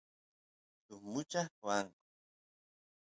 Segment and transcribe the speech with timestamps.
[0.85, 1.99] suk mucha qoanku